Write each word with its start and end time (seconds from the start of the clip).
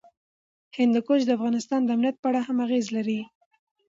هندوکش 0.77 1.21
د 1.25 1.29
افغانستان 1.37 1.79
د 1.83 1.89
امنیت 1.95 2.15
په 2.19 2.27
اړه 2.29 2.41
هم 2.47 2.57
اغېز 2.65 2.85
لري. 2.97 3.21